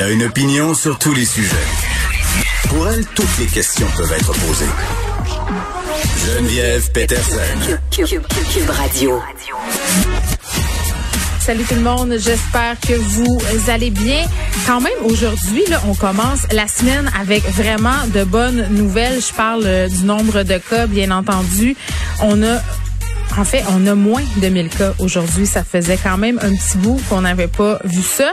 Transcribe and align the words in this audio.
Elle 0.00 0.06
a 0.06 0.10
une 0.12 0.22
opinion 0.22 0.72
sur 0.72 0.98
tous 0.98 1.12
les 1.12 1.26
sujets. 1.26 1.66
Pour 2.70 2.88
elle, 2.88 3.04
toutes 3.14 3.38
les 3.38 3.44
questions 3.44 3.86
peuvent 3.98 4.10
être 4.10 4.32
posées. 4.32 4.64
Geneviève 6.24 6.90
Peterson. 6.92 7.76
Cube, 7.90 8.70
Radio. 8.70 9.20
Salut 11.40 11.64
tout 11.64 11.74
le 11.74 11.82
monde, 11.82 12.14
j'espère 12.18 12.80
que 12.80 12.94
vous 12.94 13.40
allez 13.68 13.90
bien. 13.90 14.24
Quand 14.66 14.80
même, 14.80 14.96
aujourd'hui, 15.04 15.64
là, 15.68 15.82
on 15.86 15.94
commence 15.94 16.46
la 16.50 16.66
semaine 16.66 17.10
avec 17.20 17.42
vraiment 17.50 18.06
de 18.14 18.24
bonnes 18.24 18.68
nouvelles. 18.70 19.20
Je 19.20 19.34
parle 19.34 19.64
euh, 19.66 19.86
du 19.86 20.04
nombre 20.04 20.44
de 20.44 20.56
cas, 20.56 20.86
bien 20.86 21.10
entendu. 21.10 21.76
On 22.22 22.42
a 22.42 22.58
en 23.38 23.44
fait, 23.44 23.62
on 23.70 23.86
a 23.86 23.94
moins 23.94 24.24
de 24.38 24.48
1000 24.48 24.68
cas 24.70 24.92
aujourd'hui. 24.98 25.46
Ça 25.46 25.62
faisait 25.62 25.98
quand 26.02 26.18
même 26.18 26.38
un 26.42 26.54
petit 26.54 26.78
bout 26.78 27.00
qu'on 27.08 27.20
n'avait 27.20 27.48
pas 27.48 27.78
vu 27.84 28.02
ça. 28.02 28.32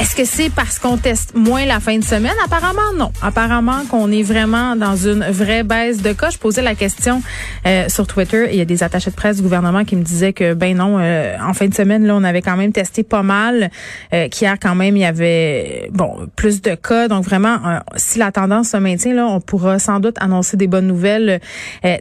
Est-ce 0.00 0.14
que 0.14 0.24
c'est 0.24 0.50
parce 0.50 0.78
qu'on 0.78 0.96
teste 0.96 1.34
moins 1.34 1.66
la 1.66 1.80
fin 1.80 1.98
de 1.98 2.04
semaine? 2.04 2.34
Apparemment, 2.44 2.92
non. 2.96 3.10
Apparemment 3.20 3.84
qu'on 3.90 4.12
est 4.12 4.22
vraiment 4.22 4.76
dans 4.76 4.94
une 4.94 5.24
vraie 5.24 5.64
baisse 5.64 6.02
de 6.02 6.12
cas. 6.12 6.30
Je 6.30 6.38
posais 6.38 6.62
la 6.62 6.76
question 6.76 7.20
euh, 7.66 7.88
sur 7.88 8.06
Twitter 8.06 8.48
il 8.50 8.56
y 8.56 8.60
a 8.60 8.64
des 8.64 8.82
attachés 8.84 9.10
de 9.10 9.16
presse 9.16 9.36
du 9.36 9.42
gouvernement 9.42 9.84
qui 9.84 9.96
me 9.96 10.02
disaient 10.02 10.32
que, 10.32 10.54
ben 10.54 10.76
non, 10.76 10.98
euh, 11.00 11.36
en 11.42 11.52
fin 11.52 11.66
de 11.66 11.74
semaine, 11.74 12.06
là, 12.06 12.14
on 12.14 12.22
avait 12.22 12.42
quand 12.42 12.56
même 12.56 12.72
testé 12.72 13.02
pas 13.02 13.22
mal, 13.22 13.70
euh, 14.12 14.28
qu'hier, 14.28 14.56
quand 14.60 14.74
même, 14.74 14.96
il 14.96 15.00
y 15.00 15.04
avait, 15.04 15.90
bon, 15.92 16.28
plus 16.36 16.62
de 16.62 16.74
cas. 16.74 17.08
Donc, 17.08 17.24
vraiment, 17.24 17.56
euh, 17.66 17.78
si 17.96 18.18
la 18.18 18.30
tendance 18.30 18.70
se 18.70 18.76
maintient, 18.76 19.14
là, 19.14 19.26
on 19.26 19.40
pourra 19.40 19.78
sans 19.78 20.00
doute 20.00 20.16
annoncer 20.20 20.56
des 20.56 20.66
bonnes 20.66 20.86
nouvelles 20.86 21.40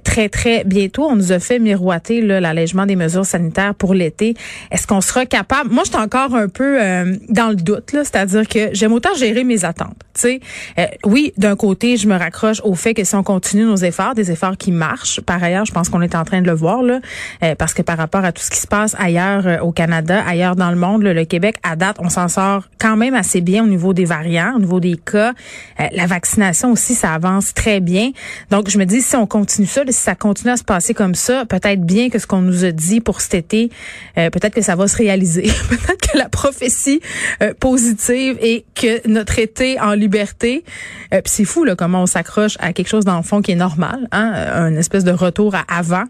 très, 0.04 0.30
très 0.30 0.64
bientôt. 0.64 1.08
On 1.10 1.16
nous 1.16 1.32
a 1.32 1.40
fait 1.40 1.60
miroiter 1.60 2.22
l'allègement 2.22 2.86
des 2.86 2.96
mesures 2.96 3.26
sanitaires 3.26 3.76
pour 3.76 3.94
l'été. 3.94 4.36
Est-ce 4.72 4.88
qu'on 4.88 5.02
sera 5.02 5.26
capable? 5.26 5.72
Moi, 5.72 5.84
je 5.86 5.92
suis 5.92 6.00
encore 6.00 6.36
un 6.36 6.48
peu 6.48 6.78
dans 7.30 7.50
le 7.50 7.56
doute 7.56 7.87
c'est-à-dire 7.92 8.48
que 8.48 8.70
j'aime 8.74 8.94
autant 8.94 9.14
gérer 9.16 9.44
mes 9.44 9.66
attentes. 9.66 9.98
Euh, 10.26 10.86
oui, 11.06 11.34
d'un 11.38 11.56
côté, 11.56 11.98
je 11.98 12.08
me 12.08 12.16
raccroche 12.16 12.62
au 12.64 12.76
fait 12.76 12.94
que 12.94 13.04
si 13.04 13.16
on 13.16 13.24
continue 13.24 13.66
nos 13.66 13.78
efforts, 13.78 14.16
des 14.16 14.32
efforts 14.32 14.58
qui 14.58 14.72
marchent. 14.72 15.22
Par 15.22 15.42
ailleurs, 15.44 15.66
je 15.66 15.72
pense 15.72 15.90
qu'on 15.90 16.02
est 16.02 16.16
en 16.16 16.24
train 16.24 16.42
de 16.42 16.48
le 16.48 16.54
voir 16.54 16.82
là, 16.82 17.00
euh, 17.44 17.56
parce 17.56 17.74
que 17.74 17.82
par 17.82 17.98
rapport 17.98 18.24
à 18.26 18.32
tout 18.32 18.42
ce 18.42 18.50
qui 18.50 18.60
se 18.60 18.68
passe 18.68 18.96
ailleurs 19.00 19.48
euh, 19.48 19.60
au 19.60 19.72
Canada, 19.72 20.24
ailleurs 20.26 20.56
dans 20.56 20.72
le 20.72 20.78
monde, 20.78 21.04
le 21.04 21.26
Québec 21.26 21.58
à 21.64 21.76
date, 21.76 21.98
on 22.00 22.10
s'en 22.10 22.28
sort 22.28 22.64
quand 22.80 22.98
même 22.98 23.14
assez 23.14 23.42
bien 23.42 23.64
au 23.64 23.68
niveau 23.68 23.94
des 23.94 24.06
variants, 24.06 24.54
au 24.56 24.60
niveau 24.60 24.80
des 24.80 24.98
cas. 24.98 25.34
la 25.92 26.06
vaccination 26.06 26.72
aussi, 26.72 26.94
ça 26.94 27.14
avance 27.14 27.54
très 27.54 27.80
bien. 27.80 28.12
Donc, 28.52 28.70
je 28.70 28.78
me 28.78 28.86
dis 28.86 29.02
si 29.02 29.16
on 29.16 29.26
continue 29.26 29.68
ça, 29.68 29.84
si 29.88 29.94
ça 29.94 30.16
continue 30.16 30.52
à 30.52 30.58
se 30.58 30.64
passer 30.64 30.94
comme 30.94 31.16
ça, 31.16 31.46
peut-être 31.46 31.82
bien 31.82 32.10
que 32.10 32.20
ce 32.20 32.28
qu'on 32.28 32.42
nous 32.42 32.66
a 32.66 32.72
dit 32.72 33.02
pour 33.02 33.22
cet 33.22 33.34
été, 33.34 33.72
peut-être 34.16 34.54
que 34.54 34.62
ça 34.62 34.76
va 34.76 34.88
se 34.88 34.98
réaliser. 34.98 35.44
peut-être 35.70 36.12
que 36.12 36.18
la 36.18 36.30
prophétie 36.30 37.02
et 38.42 38.66
que 38.76 39.08
notre 39.08 39.40
été 39.40 39.80
en 39.80 39.94
liberté, 39.94 40.64
euh, 41.14 41.22
puis 41.22 41.32
c'est 41.32 41.46
fou 41.46 41.64
là 41.64 41.76
comment 41.76 42.04
on 42.04 42.06
s'accroche 42.06 42.58
à 42.60 42.74
quelque 42.74 42.88
chose 42.88 43.06
dans 43.06 43.18
le 43.18 43.24
fond 43.24 43.42
qui 43.42 43.52
est 43.52 43.56
normal, 43.56 44.08
hein, 44.12 44.32
un 44.54 44.76
espèce 44.76 45.04
de 45.04 45.12
retour 45.12 45.56
à 45.56 45.64
avant. 45.68 46.04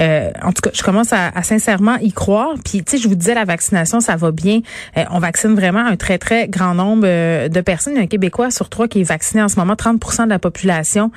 Euh, 0.00 0.30
en 0.42 0.52
tout 0.52 0.62
cas, 0.62 0.70
je 0.72 0.82
commence 0.82 1.12
à, 1.12 1.28
à 1.28 1.42
sincèrement 1.42 1.96
y 1.96 2.12
croire. 2.12 2.54
Puis 2.64 2.82
tu 2.82 2.92
sais, 2.92 2.98
je 2.98 3.08
vous 3.08 3.14
disais 3.14 3.34
la 3.34 3.44
vaccination, 3.44 4.00
ça 4.00 4.16
va 4.16 4.30
bien. 4.30 4.60
Euh, 4.96 5.04
on 5.10 5.18
vaccine 5.18 5.54
vraiment 5.54 5.84
un 5.84 5.96
très 5.96 6.18
très 6.18 6.48
grand 6.48 6.74
nombre 6.74 7.04
euh, 7.06 7.48
de 7.48 7.60
personnes. 7.60 7.94
Il 7.94 7.96
y 7.96 8.00
a 8.00 8.02
un 8.02 8.06
Québécois 8.06 8.50
sur 8.50 8.68
trois 8.68 8.88
qui 8.88 9.00
est 9.00 9.04
vacciné 9.04 9.42
en 9.42 9.48
ce 9.48 9.56
moment, 9.56 9.74
30% 9.74 10.24
de 10.24 10.30
la 10.30 10.38
population. 10.38 11.10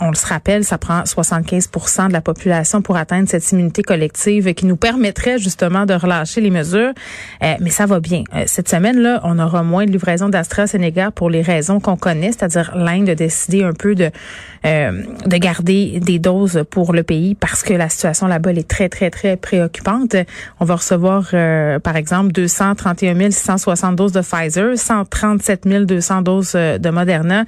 on 0.00 0.10
le 0.10 0.14
se 0.14 0.26
rappelle, 0.26 0.64
ça 0.64 0.78
prend 0.78 1.02
75% 1.02 2.08
de 2.08 2.12
la 2.12 2.20
population 2.20 2.82
pour 2.82 2.96
atteindre 2.96 3.28
cette 3.28 3.50
immunité 3.52 3.82
collective 3.82 4.52
qui 4.54 4.66
nous 4.66 4.76
permettrait 4.76 5.38
justement 5.38 5.86
de 5.86 5.94
relâcher 5.94 6.40
les 6.40 6.50
mesures. 6.50 6.92
mais 7.40 7.70
ça 7.70 7.86
va 7.86 8.00
bien. 8.00 8.24
cette 8.46 8.68
semaine 8.68 8.98
là, 8.98 9.20
on 9.24 9.29
aura 9.38 9.62
moins 9.62 9.86
de 9.86 9.90
livraison 9.90 10.28
d'AstraZeneca 10.28 11.10
pour 11.10 11.30
les 11.30 11.42
raisons 11.42 11.80
qu'on 11.80 11.96
connaît, 11.96 12.32
c'est-à-dire 12.32 12.72
l'Inde 12.74 13.08
a 13.10 13.14
décidé 13.14 13.62
un 13.62 13.72
peu 13.72 13.94
de 13.94 14.10
euh, 14.66 15.02
de 15.24 15.36
garder 15.38 16.00
des 16.00 16.18
doses 16.18 16.64
pour 16.70 16.92
le 16.92 17.02
pays 17.02 17.34
parce 17.34 17.62
que 17.62 17.72
la 17.72 17.88
situation 17.88 18.26
là-bas 18.26 18.52
est 18.52 18.68
très 18.68 18.88
très 18.88 19.10
très 19.10 19.36
préoccupante. 19.36 20.16
On 20.60 20.64
va 20.64 20.76
recevoir 20.76 21.28
euh, 21.32 21.78
par 21.78 21.96
exemple 21.96 22.32
231 22.32 23.30
660 23.30 23.96
doses 23.96 24.12
de 24.12 24.20
Pfizer, 24.20 24.76
137 24.76 25.66
200 25.66 26.22
doses 26.22 26.52
euh, 26.54 26.78
de 26.78 26.90
Moderna 26.90 27.44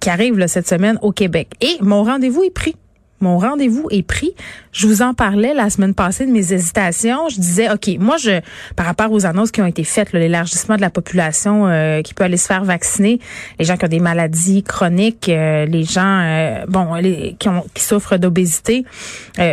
qui 0.00 0.10
arrivent 0.10 0.46
cette 0.46 0.68
semaine 0.68 0.98
au 1.02 1.12
Québec. 1.12 1.48
Et 1.60 1.76
mon 1.80 2.02
rendez-vous 2.02 2.42
est 2.42 2.50
pris. 2.50 2.74
Mon 3.22 3.38
rendez-vous 3.38 3.86
est 3.90 4.02
pris. 4.02 4.34
Je 4.72 4.88
vous 4.88 5.00
en 5.00 5.14
parlais 5.14 5.54
la 5.54 5.70
semaine 5.70 5.94
passée 5.94 6.26
de 6.26 6.32
mes 6.32 6.52
hésitations. 6.52 7.28
Je 7.28 7.36
disais, 7.36 7.70
OK, 7.70 7.88
moi, 8.00 8.16
je, 8.16 8.40
par 8.74 8.84
rapport 8.84 9.12
aux 9.12 9.26
annonces 9.26 9.52
qui 9.52 9.62
ont 9.62 9.66
été 9.66 9.84
faites, 9.84 10.12
l'élargissement 10.12 10.74
de 10.74 10.80
la 10.80 10.90
population 10.90 11.68
euh, 11.68 12.02
qui 12.02 12.14
peut 12.14 12.24
aller 12.24 12.36
se 12.36 12.48
faire 12.48 12.64
vacciner, 12.64 13.20
les 13.60 13.64
gens 13.64 13.76
qui 13.76 13.84
ont 13.84 13.88
des 13.88 14.00
maladies 14.00 14.64
chroniques, 14.64 15.28
euh, 15.28 15.66
les 15.66 15.84
gens, 15.84 16.20
euh, 16.20 16.66
bon, 16.66 17.00
qui, 17.38 17.82
souffrent 17.82 18.18
d'obésité, 18.18 18.84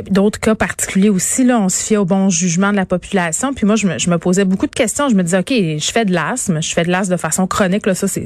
d'autres 0.09 0.39
cas 0.39 0.55
particuliers 0.55 1.09
aussi, 1.09 1.43
là, 1.43 1.59
on 1.59 1.69
se 1.69 1.83
fie 1.83 1.97
au 1.97 2.05
bon 2.05 2.29
jugement 2.29 2.71
de 2.71 2.75
la 2.75 2.87
population. 2.87 3.53
Puis 3.53 3.67
moi, 3.67 3.75
je 3.75 3.87
me, 3.87 3.99
je 3.99 4.09
me 4.09 4.17
posais 4.17 4.45
beaucoup 4.45 4.67
de 4.67 4.75
questions. 4.75 5.09
Je 5.09 5.15
me 5.15 5.21
disais, 5.21 5.39
OK, 5.39 5.51
je 5.51 5.91
fais 5.91 6.05
de 6.05 6.13
l'asthme, 6.13 6.59
je 6.59 6.73
fais 6.73 6.83
de 6.83 6.89
l'asthme 6.89 7.11
de 7.11 7.17
façon 7.17 7.45
chronique, 7.45 7.85
là, 7.85 7.93
ça, 7.93 8.07
c'est 8.07 8.25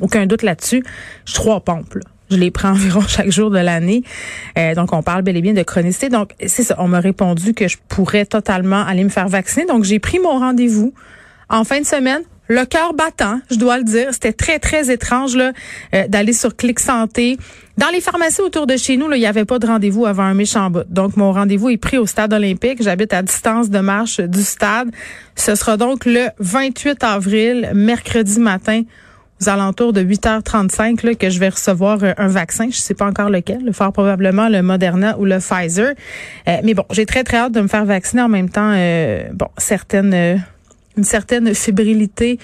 aucun 0.00 0.26
doute 0.26 0.42
là-dessus. 0.42 0.84
Je 1.24 1.34
trois 1.34 1.58
pompes, 1.58 1.94
là. 1.94 2.13
Je 2.30 2.36
les 2.36 2.50
prends 2.50 2.70
environ 2.72 3.02
chaque 3.02 3.30
jour 3.30 3.50
de 3.50 3.58
l'année. 3.58 4.02
Euh, 4.58 4.74
donc, 4.74 4.92
on 4.92 5.02
parle 5.02 5.22
bel 5.22 5.36
et 5.36 5.42
bien 5.42 5.52
de 5.52 5.62
chronicité. 5.62 6.08
Donc, 6.08 6.30
c'est 6.46 6.62
ça. 6.62 6.76
On 6.78 6.88
m'a 6.88 7.00
répondu 7.00 7.54
que 7.54 7.68
je 7.68 7.76
pourrais 7.88 8.26
totalement 8.26 8.82
aller 8.82 9.04
me 9.04 9.10
faire 9.10 9.28
vacciner. 9.28 9.66
Donc, 9.66 9.84
j'ai 9.84 9.98
pris 9.98 10.18
mon 10.18 10.38
rendez-vous 10.38 10.92
en 11.48 11.64
fin 11.64 11.80
de 11.80 11.86
semaine. 11.86 12.22
Le 12.46 12.66
cœur 12.66 12.92
battant, 12.92 13.40
je 13.50 13.56
dois 13.56 13.78
le 13.78 13.84
dire. 13.84 14.08
C'était 14.12 14.34
très, 14.34 14.58
très 14.58 14.92
étrange 14.92 15.34
là 15.34 15.52
euh, 15.94 16.06
d'aller 16.08 16.34
sur 16.34 16.54
Clic 16.54 16.78
Santé. 16.78 17.38
Dans 17.78 17.88
les 17.88 18.02
pharmacies 18.02 18.42
autour 18.42 18.66
de 18.66 18.76
chez 18.76 18.98
nous, 18.98 19.10
il 19.12 19.18
n'y 19.18 19.26
avait 19.26 19.46
pas 19.46 19.58
de 19.58 19.66
rendez-vous 19.66 20.04
avant 20.04 20.24
un 20.24 20.34
méchant 20.34 20.70
bout. 20.70 20.84
Donc, 20.90 21.16
mon 21.16 21.32
rendez-vous 21.32 21.70
est 21.70 21.78
pris 21.78 21.96
au 21.96 22.04
stade 22.04 22.34
olympique. 22.34 22.82
J'habite 22.82 23.14
à 23.14 23.22
distance 23.22 23.70
de 23.70 23.78
marche 23.78 24.20
du 24.20 24.42
stade. 24.42 24.90
Ce 25.36 25.54
sera 25.54 25.78
donc 25.78 26.04
le 26.04 26.28
28 26.38 27.02
avril, 27.02 27.70
mercredi 27.74 28.38
matin, 28.38 28.82
aux 29.40 29.48
alentours 29.48 29.92
de 29.92 30.02
8h35 30.02 31.04
là, 31.04 31.14
que 31.14 31.30
je 31.30 31.38
vais 31.38 31.48
recevoir 31.48 32.02
euh, 32.02 32.12
un 32.18 32.28
vaccin. 32.28 32.68
Je 32.70 32.78
sais 32.78 32.94
pas 32.94 33.06
encore 33.06 33.30
lequel, 33.30 33.72
fort 33.72 33.92
probablement 33.92 34.48
le 34.48 34.62
Moderna 34.62 35.18
ou 35.18 35.24
le 35.24 35.38
Pfizer. 35.38 35.94
Euh, 36.48 36.56
mais 36.62 36.74
bon, 36.74 36.84
j'ai 36.90 37.06
très 37.06 37.24
très 37.24 37.38
hâte 37.38 37.52
de 37.52 37.60
me 37.60 37.68
faire 37.68 37.84
vacciner 37.84 38.22
en 38.22 38.28
même 38.28 38.50
temps. 38.50 38.72
Euh, 38.74 39.24
bon, 39.32 39.48
certaines, 39.58 40.42
une 40.96 41.04
certaine 41.04 41.54
fébrilité 41.54 42.38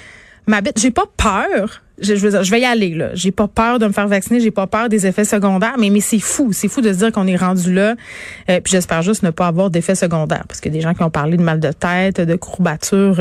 m'habite. 0.47 0.79
J'ai 0.81 0.91
pas 0.91 1.07
peur 1.17 1.83
je, 2.01 2.15
je, 2.15 2.51
vais 2.51 2.61
y 2.61 2.65
aller 2.65 2.95
là. 2.95 3.11
J'ai 3.15 3.31
pas 3.31 3.49
peur 3.49 3.79
de 3.79 3.87
me 3.87 3.93
faire 3.93 4.09
vacciner, 4.09 4.41
j'ai 4.41 4.51
pas 4.51 4.67
peur 4.67 4.89
des 4.89 5.07
effets 5.07 5.25
secondaires, 5.25 5.77
mais 5.79 5.91
mais 5.91 6.01
c'est 6.01 6.19
fou, 6.19 6.53
c'est 6.53 6.69
fou 6.69 6.81
de 6.81 6.93
se 6.93 6.99
dire 6.99 7.13
qu'on 7.13 7.27
est 7.27 7.37
rendu 7.37 7.73
là. 7.73 7.95
Euh, 8.49 8.61
puis 8.61 8.73
j'espère 8.73 9.03
juste 9.03 9.23
ne 9.23 9.31
pas 9.31 9.47
avoir 9.47 9.71
d'effets 9.71 9.95
secondaires, 9.95 10.45
parce 10.49 10.61
a 10.65 10.71
des 10.71 10.81
gens 10.81 10.95
qui 10.95 11.03
ont 11.03 11.11
parlé 11.11 11.37
de 11.37 11.43
mal 11.43 11.61
de 11.61 11.73
tête, 11.73 12.21
de 12.21 12.37
courbatures 12.37 13.21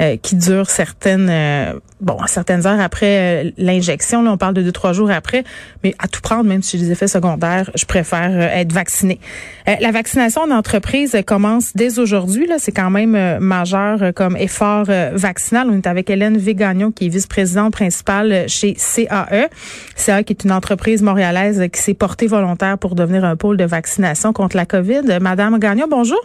euh, 0.00 0.16
qui 0.16 0.36
durent 0.36 0.70
certaines, 0.70 1.28
euh, 1.30 1.78
bon, 2.00 2.18
certaines 2.26 2.66
heures 2.66 2.80
après 2.80 3.52
l'injection. 3.56 4.22
Là, 4.22 4.32
on 4.32 4.36
parle 4.36 4.54
de 4.54 4.62
deux 4.62 4.72
trois 4.72 4.92
jours 4.92 5.10
après, 5.10 5.44
mais 5.82 5.94
à 5.98 6.08
tout 6.08 6.20
prendre, 6.20 6.44
même 6.44 6.62
si 6.62 6.78
j'ai 6.78 6.86
des 6.86 6.92
effets 6.92 7.08
secondaires, 7.08 7.70
je 7.74 7.84
préfère 7.84 8.40
être 8.40 8.72
vacciné. 8.72 9.18
la 9.66 9.90
vaccination 9.90 10.42
en 10.42 10.50
entreprise 10.50 11.16
commence 11.26 11.74
dès 11.74 11.98
aujourd'hui. 11.98 12.46
Là, 12.46 12.56
c'est 12.58 12.72
quand 12.72 12.90
même 12.90 13.38
majeur 13.38 14.12
comme 14.14 14.36
effort 14.36 14.86
vaccinal. 15.12 15.68
On 15.70 15.76
est 15.76 15.86
avec 15.86 16.10
Hélène 16.10 16.36
Végagnon, 16.36 16.90
qui 16.92 17.06
est 17.06 17.08
vice-présidente 17.08 17.72
principale 17.72 18.48
chez 18.48 18.74
CAE. 18.74 19.48
CAE 19.96 20.22
qui 20.22 20.32
est 20.32 20.44
une 20.44 20.52
entreprise 20.52 21.02
montréalaise 21.02 21.66
qui 21.72 21.80
s'est 21.80 21.94
portée 21.94 22.26
volontaire 22.26 22.78
pour 22.78 22.94
devenir 22.94 23.24
un 23.24 23.36
pôle 23.36 23.56
de 23.56 23.64
vaccination 23.64 24.32
contre 24.32 24.56
la 24.56 24.66
COVID. 24.66 25.18
Madame 25.20 25.58
Gagnon, 25.58 25.86
bonjour. 25.88 26.20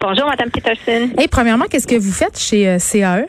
Bonjour, 0.00 0.26
Madame 0.26 0.50
Peterson. 0.50 1.10
Et 1.20 1.28
premièrement, 1.28 1.66
qu'est-ce 1.70 1.86
que 1.86 1.96
vous 1.96 2.12
faites 2.12 2.38
chez 2.38 2.68
euh, 2.68 2.78
CAE? 2.78 3.26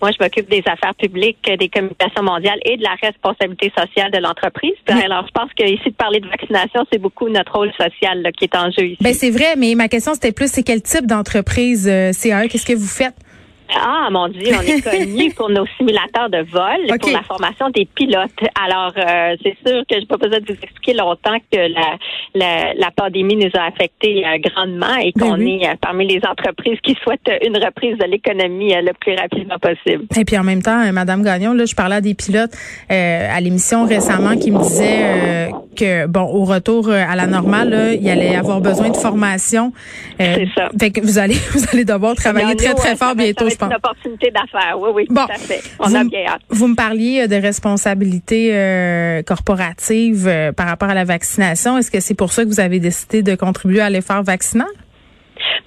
Moi, 0.00 0.10
je 0.12 0.22
m'occupe 0.22 0.48
des 0.48 0.62
affaires 0.66 0.94
publiques, 0.94 1.50
des 1.58 1.68
communications 1.68 2.22
mondiales 2.22 2.58
et 2.64 2.76
de 2.76 2.82
la 2.82 2.94
responsabilité 3.00 3.72
sociale 3.76 4.10
de 4.10 4.18
l'entreprise. 4.18 4.74
Alors, 4.88 5.26
je 5.26 5.32
pense 5.32 5.50
qu'ici, 5.54 5.90
de 5.90 5.94
parler 5.94 6.20
de 6.20 6.28
vaccination, 6.28 6.84
c'est 6.92 6.98
beaucoup 6.98 7.28
notre 7.28 7.52
rôle 7.56 7.72
social 7.78 8.30
qui 8.36 8.44
est 8.44 8.56
en 8.56 8.70
jeu 8.70 8.86
ici. 8.86 8.98
Ben, 9.00 9.14
c'est 9.14 9.30
vrai, 9.30 9.56
mais 9.56 9.74
ma 9.74 9.88
question, 9.88 10.14
c'était 10.14 10.32
plus, 10.32 10.50
c'est 10.50 10.62
quel 10.62 10.82
type 10.82 11.06
d'entreprise 11.06 11.88
euh, 11.88 12.12
CAE? 12.12 12.48
Qu'est-ce 12.48 12.66
que 12.66 12.76
vous 12.76 12.86
faites? 12.86 13.14
Ah, 13.74 14.08
mon 14.10 14.28
Dieu, 14.28 14.52
on 14.56 14.62
est 14.62 14.82
connu 15.06 15.30
pour 15.32 15.50
nos 15.50 15.66
simulateurs 15.76 16.30
de 16.30 16.38
vol, 16.50 16.98
pour 17.00 17.10
la 17.10 17.22
formation 17.22 17.68
des 17.70 17.86
pilotes. 17.86 18.30
Alors, 18.62 18.92
euh, 18.96 19.36
c'est 19.42 19.56
sûr 19.66 19.82
que 19.88 19.94
je 19.94 20.00
n'ai 20.00 20.06
pas 20.06 20.16
besoin 20.16 20.40
de 20.40 20.46
vous 20.46 20.58
expliquer 20.62 20.94
longtemps 20.94 21.38
que 21.52 21.58
la, 21.58 21.98
la, 22.34 22.74
la 22.74 22.90
pandémie 22.90 23.36
nous 23.36 23.50
a 23.54 23.66
affectés 23.66 24.24
euh, 24.24 24.38
grandement 24.38 24.96
et 25.02 25.12
ben 25.14 25.26
qu'on 25.26 25.40
est 25.40 25.66
euh, 25.66 25.74
parmi 25.80 26.06
les 26.06 26.20
entreprises 26.26 26.78
qui 26.82 26.96
souhaitent 27.02 27.30
une 27.46 27.56
reprise 27.56 27.98
de 27.98 28.04
l'économie 28.04 28.72
le 28.74 28.92
plus 28.94 29.14
rapidement 29.14 29.58
possible. 29.58 30.06
Et 30.16 30.24
puis 30.24 30.38
en 30.38 30.44
même 30.44 30.62
temps, 30.62 30.92
Madame 30.92 31.22
Gagnon, 31.22 31.52
là, 31.52 31.64
je 31.66 31.74
parlais 31.74 31.96
à 31.96 32.00
des 32.00 32.14
pilotes 32.14 32.52
à 32.88 33.40
l'émission 33.40 33.84
récemment 33.84 34.36
qui 34.36 34.50
me 34.50 34.58
disaient 34.58 35.50
que, 35.76 36.06
bon, 36.06 36.22
au 36.22 36.44
retour 36.44 36.90
à 36.90 37.14
la 37.16 37.26
normale, 37.26 37.70
là, 37.70 37.92
il 37.92 38.08
allait 38.08 38.36
avoir 38.36 38.60
besoin 38.60 38.90
de 38.90 38.96
formation. 38.96 39.72
c'est 40.18 40.48
ça. 40.54 40.68
Fait 40.78 40.90
que 40.90 41.00
vous 41.00 41.18
allez, 41.18 41.34
vous 41.52 41.64
allez 41.72 41.84
devoir 41.84 42.14
travailler 42.14 42.56
très, 42.56 42.74
très 42.74 42.96
fort 42.96 43.14
bientôt 43.14 43.48
pense. 43.58 43.70
une 43.70 43.76
opportunité 43.76 44.30
d'affaires. 44.30 44.78
Oui, 44.78 44.90
oui, 44.94 45.06
tout 45.06 45.16
à 45.16 45.38
fait. 45.38 45.62
On 45.78 45.94
a 45.94 46.04
bien 46.04 46.26
hâte. 46.26 46.42
Vous 46.48 46.68
me 46.68 46.74
parliez 46.74 47.28
de 47.28 47.36
responsabilité 47.36 48.50
euh, 48.52 49.22
corporative 49.22 50.26
euh, 50.26 50.52
par 50.52 50.66
rapport 50.66 50.88
à 50.88 50.94
la 50.94 51.04
vaccination. 51.04 51.78
Est-ce 51.78 51.90
que 51.90 52.00
c'est 52.00 52.14
pour 52.14 52.32
ça 52.32 52.44
que 52.44 52.48
vous 52.48 52.60
avez 52.60 52.80
décidé 52.80 53.22
de 53.22 53.34
contribuer 53.34 53.80
à 53.80 53.90
l'effort 53.90 54.22
vaccinal? 54.22 54.68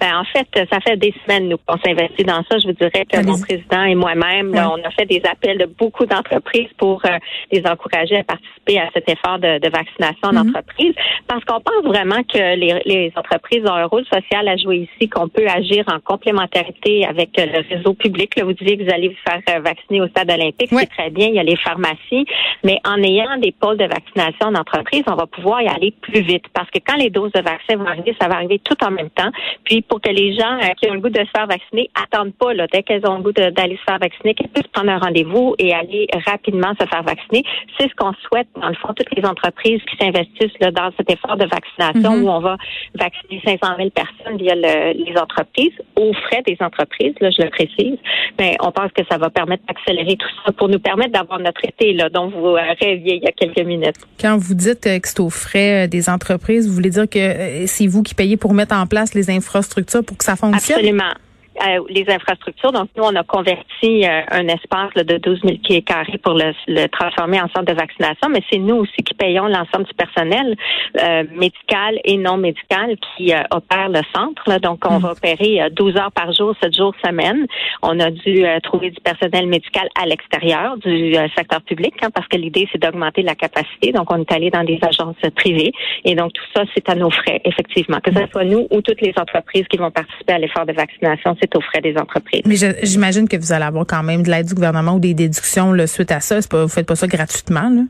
Ben, 0.02 0.16
en 0.16 0.24
fait, 0.24 0.48
ça 0.68 0.80
fait 0.80 0.96
des 0.96 1.14
semaines 1.22 1.48
nous 1.48 1.58
qu'on 1.58 1.78
s'investit 1.78 2.24
dans 2.24 2.42
ça. 2.50 2.58
Je 2.58 2.66
vous 2.66 2.72
dirais 2.72 3.06
que 3.06 3.24
mon 3.24 3.38
président 3.40 3.84
et 3.84 3.94
moi-même, 3.94 4.50
on 4.52 4.84
a 4.84 4.90
fait 4.90 5.06
des 5.06 5.22
appels 5.30 5.58
de 5.58 5.66
beaucoup 5.66 6.06
d'entreprises 6.06 6.70
pour 6.76 7.00
euh, 7.04 7.18
les 7.52 7.64
encourager 7.64 8.16
à 8.16 8.24
participer 8.24 8.80
à 8.80 8.90
cet 8.92 9.08
effort 9.08 9.38
de, 9.38 9.70
vaccination 9.70 10.24
en 10.24 10.32
mm-hmm. 10.32 10.48
entreprise, 10.48 10.94
parce 11.28 11.44
qu'on 11.44 11.60
pense 11.60 11.84
vraiment 11.84 12.20
que 12.24 12.56
les, 12.56 13.12
entreprises 13.14 13.62
ont 13.64 13.74
un 13.74 13.84
rôle 13.84 14.04
social 14.06 14.48
à 14.48 14.56
jouer 14.56 14.88
ici, 14.90 15.08
qu'on 15.08 15.28
peut 15.28 15.46
agir 15.46 15.84
en 15.86 16.00
complémentarité 16.00 17.06
avec 17.06 17.38
euh, 17.38 17.46
le 17.46 17.76
réseau 17.76 17.94
public. 17.94 18.34
Là, 18.34 18.44
vous 18.44 18.54
disiez 18.54 18.78
que 18.78 18.82
vous 18.82 18.92
allez 18.92 19.08
vous 19.08 19.30
faire 19.30 19.40
euh, 19.54 19.60
vacciner 19.60 20.00
au 20.00 20.08
stade 20.08 20.32
olympique, 20.32 20.70
c'est 20.72 20.90
très 20.90 21.10
bien. 21.10 21.28
Il 21.28 21.34
y 21.34 21.38
a 21.38 21.44
les 21.44 21.56
pharmacies, 21.56 22.26
mais 22.64 22.80
en 22.84 23.00
ayant 23.04 23.38
des 23.38 23.52
pôles 23.52 23.78
de 23.78 23.86
vaccination 23.86 24.48
en 24.48 24.56
entreprise, 24.56 25.04
on 25.06 25.14
va 25.14 25.26
pouvoir 25.26 25.62
y 25.62 25.68
aller 25.68 25.94
plus 26.00 26.22
vite, 26.22 26.46
parce 26.52 26.68
que 26.70 26.80
quand 26.84 26.96
les 26.96 27.10
doses 27.10 27.32
de 27.32 27.40
vaccin 27.40 27.76
vont 27.76 27.86
arriver, 27.86 28.16
ça 28.20 28.26
va 28.26 28.34
arriver 28.34 28.58
tout 28.58 28.76
en 28.84 28.90
même 28.90 29.10
temps. 29.10 29.30
Puis 29.62 29.82
pour 29.92 30.00
que 30.00 30.08
les 30.08 30.34
gens 30.34 30.56
euh, 30.56 30.72
qui 30.80 30.88
ont 30.90 30.94
le 30.94 31.00
goût 31.00 31.10
de 31.10 31.20
se 31.20 31.30
faire 31.36 31.46
vacciner 31.46 31.90
attendent 32.02 32.32
pas 32.32 32.54
là, 32.54 32.66
dès 32.72 32.82
qu'elles 32.82 33.06
ont 33.06 33.18
le 33.18 33.24
goût 33.24 33.32
d'aller 33.32 33.76
se 33.76 33.82
faire 33.82 33.98
vacciner, 33.98 34.32
qu'elles 34.32 34.48
puissent 34.48 34.72
prendre 34.72 34.88
un 34.90 34.96
rendez-vous 34.96 35.54
et 35.58 35.74
aller 35.74 36.06
rapidement 36.24 36.72
se 36.80 36.86
faire 36.86 37.02
vacciner. 37.02 37.44
C'est 37.78 37.90
ce 37.90 37.94
qu'on 37.96 38.14
souhaite 38.26 38.48
dans 38.58 38.68
le 38.70 38.74
fond 38.76 38.94
toutes 38.96 39.14
les 39.14 39.22
entreprises 39.22 39.82
qui 39.90 39.96
s'investissent 39.98 40.58
là, 40.60 40.70
dans 40.70 40.90
cet 40.96 41.10
effort 41.10 41.36
de 41.36 41.44
vaccination 41.44 42.16
mm-hmm. 42.16 42.22
où 42.22 42.30
on 42.30 42.40
va 42.40 42.56
vacciner 42.94 43.42
500 43.44 43.74
000 43.76 43.90
personnes 43.90 44.38
via 44.38 44.54
les 44.54 45.14
entreprises 45.20 45.74
aux 45.96 46.14
frais 46.14 46.40
des 46.46 46.56
entreprises. 46.60 47.12
Là, 47.20 47.28
je 47.28 47.42
le 47.42 47.50
précise. 47.50 47.98
Mais 48.38 48.56
on 48.60 48.72
pense 48.72 48.92
que 48.92 49.02
ça 49.10 49.18
va 49.18 49.28
permettre 49.28 49.64
d'accélérer 49.68 50.16
tout 50.16 50.28
ça 50.46 50.52
pour 50.52 50.70
nous 50.70 50.78
permettre 50.78 51.12
d'avoir 51.12 51.38
notre 51.38 51.62
été 51.66 51.92
là 51.92 52.08
dont 52.08 52.30
vous 52.30 52.52
rêviez 52.80 53.16
il 53.16 53.24
y 53.24 53.28
a 53.28 53.32
quelques 53.32 53.66
minutes. 53.66 53.96
Quand 54.18 54.38
vous 54.38 54.54
dites 54.54 54.86
euh, 54.86 54.98
que 54.98 55.08
c'est 55.08 55.20
aux 55.20 55.28
frais 55.28 55.84
euh, 55.84 55.86
des 55.86 56.08
entreprises, 56.08 56.66
vous 56.66 56.74
voulez 56.74 56.88
dire 56.88 57.06
que 57.06 57.66
c'est 57.66 57.86
vous 57.86 58.02
qui 58.02 58.14
payez 58.14 58.38
pour 58.38 58.54
mettre 58.54 58.74
en 58.74 58.86
place 58.86 59.12
les 59.12 59.28
infrastructures 59.28 59.71
pour 60.02 60.16
que 60.16 60.24
ça 60.24 60.36
fonctionne? 60.36 60.78
Absolument. 60.78 61.14
Euh, 61.60 61.84
les 61.90 62.08
infrastructures. 62.08 62.72
Donc, 62.72 62.88
nous, 62.96 63.04
on 63.04 63.14
a 63.14 63.22
converti 63.24 64.06
euh, 64.06 64.22
un 64.30 64.48
espace 64.48 64.94
de 64.94 65.18
12 65.18 65.40
000 65.42 65.58
pieds 65.62 65.82
carrés 65.82 66.16
pour 66.16 66.32
le, 66.32 66.86
transformer 66.88 67.42
en 67.42 67.48
centre 67.48 67.66
de 67.66 67.74
vaccination, 67.74 68.30
mais 68.30 68.42
c'est 68.50 68.58
nous 68.58 68.76
aussi 68.76 69.02
qui 69.04 69.12
payons 69.12 69.46
l'ensemble 69.48 69.84
du 69.84 69.92
personnel 69.92 70.56
euh, 70.98 71.24
médical 71.30 72.00
et 72.04 72.16
non 72.16 72.38
médical 72.38 72.96
qui 72.96 73.34
opère 73.50 73.90
le 73.90 74.00
centre. 74.14 74.60
Donc, 74.60 74.80
on 74.88 74.98
hmm. 74.98 75.02
va 75.02 75.12
opérer 75.12 75.68
12 75.70 75.96
heures 75.96 76.12
par 76.12 76.32
jour, 76.32 76.54
7 76.62 76.74
jours 76.74 76.94
semaine. 77.04 77.46
On 77.82 78.00
a 78.00 78.10
dû 78.10 78.44
trouver 78.62 78.90
du 78.90 79.00
personnel 79.00 79.46
médical 79.46 79.88
à 80.00 80.06
l'extérieur 80.06 80.78
du 80.78 81.14
secteur 81.36 81.60
public 81.60 81.94
hein, 82.02 82.08
parce 82.14 82.28
que 82.28 82.38
l'idée, 82.38 82.66
c'est 82.72 82.80
d'augmenter 82.80 83.22
la 83.22 83.34
capacité. 83.34 83.92
Donc, 83.92 84.10
on 84.10 84.20
est 84.22 84.32
allé 84.32 84.48
dans 84.50 84.64
des 84.64 84.78
agences 84.80 85.16
privées 85.36 85.72
et 86.04 86.14
donc 86.14 86.32
tout 86.32 86.44
ça, 86.54 86.62
c'est 86.74 86.88
à 86.88 86.94
nos 86.94 87.10
frais, 87.10 87.40
effectivement. 87.44 88.00
Que 88.00 88.10
ce 88.10 88.26
soit 88.32 88.44
nous 88.44 88.66
ou 88.70 88.80
toutes 88.80 89.02
les 89.02 89.12
entreprises 89.16 89.66
qui 89.68 89.76
vont 89.76 89.90
participer 89.90 90.32
à 90.32 90.38
l'effort 90.38 90.64
de 90.64 90.72
vaccination, 90.72 91.36
c'est 91.42 91.56
aux 91.56 91.60
frais 91.60 91.80
des 91.80 91.96
entreprises. 91.96 92.42
Mais 92.46 92.56
j'imagine 92.82 93.28
que 93.28 93.36
vous 93.36 93.52
allez 93.52 93.64
avoir 93.64 93.86
quand 93.86 94.02
même 94.02 94.22
de 94.22 94.30
l'aide 94.30 94.46
du 94.46 94.54
gouvernement 94.54 94.94
ou 94.94 95.00
des 95.00 95.14
déductions 95.14 95.72
là, 95.72 95.86
suite 95.86 96.12
à 96.12 96.20
ça. 96.20 96.38
Pas, 96.48 96.62
vous 96.62 96.68
faites 96.68 96.86
pas 96.86 96.96
ça 96.96 97.06
gratuitement, 97.06 97.68
là? 97.68 97.82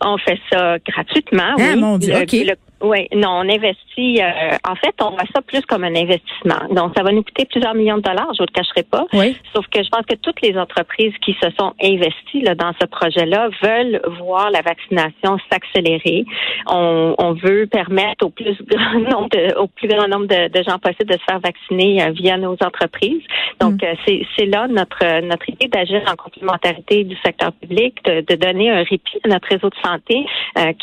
On 0.00 0.16
fait 0.18 0.38
ça 0.50 0.78
gratuitement. 0.86 1.54
Ah, 1.58 1.72
oui. 1.74 1.80
mon 1.80 1.98
Dieu, 1.98 2.14
OK. 2.14 2.36
Oui, 2.80 3.08
non, 3.12 3.30
on 3.30 3.48
investit. 3.48 4.22
Euh, 4.22 4.56
en 4.68 4.76
fait, 4.76 4.94
on 5.00 5.10
voit 5.10 5.24
ça 5.34 5.42
plus 5.42 5.62
comme 5.62 5.82
un 5.82 5.94
investissement. 5.96 6.68
Donc, 6.70 6.92
ça 6.96 7.02
va 7.02 7.10
nous 7.10 7.24
coûter 7.24 7.44
plusieurs 7.44 7.74
millions 7.74 7.96
de 7.96 8.02
dollars. 8.02 8.28
Je 8.34 8.38
vous 8.38 8.46
le 8.48 8.52
cacherai 8.52 8.84
pas. 8.84 9.04
Oui. 9.12 9.36
Sauf 9.52 9.66
que 9.66 9.82
je 9.82 9.88
pense 9.88 10.06
que 10.06 10.14
toutes 10.14 10.40
les 10.42 10.56
entreprises 10.56 11.12
qui 11.24 11.36
se 11.42 11.50
sont 11.58 11.72
investies 11.82 12.42
là, 12.42 12.54
dans 12.54 12.72
ce 12.80 12.86
projet-là 12.86 13.48
veulent 13.62 14.00
voir 14.20 14.50
la 14.50 14.62
vaccination 14.62 15.38
s'accélérer. 15.50 16.24
On, 16.68 17.14
on, 17.18 17.32
veut 17.32 17.66
permettre 17.66 18.26
au 18.26 18.30
plus 18.30 18.56
grand 18.68 19.00
nombre 19.10 19.28
de, 19.30 19.56
au 19.58 19.66
plus 19.66 19.88
grand 19.88 20.06
nombre 20.06 20.26
de, 20.26 20.48
de 20.48 20.62
gens 20.62 20.78
possible 20.78 21.06
de 21.06 21.18
se 21.18 21.24
faire 21.28 21.40
vacciner 21.40 22.02
euh, 22.02 22.10
via 22.10 22.36
nos 22.36 22.56
entreprises. 22.64 23.22
Donc, 23.60 23.82
mm. 23.82 23.86
euh, 24.08 24.14
c'est 24.36 24.46
là 24.46 24.68
notre 24.68 25.20
notre 25.22 25.48
idée 25.48 25.66
d'agir 25.66 26.02
en 26.06 26.14
complémentarité 26.14 27.04
du 27.04 27.16
secteur 27.24 27.52
public, 27.52 27.96
de, 28.04 28.20
de, 28.20 28.34
donner 28.36 28.70
un 28.70 28.84
répit 28.84 29.18
à 29.24 29.28
notre 29.28 29.48
réseau 29.48 29.68
de 29.68 29.76
santé 29.84 30.24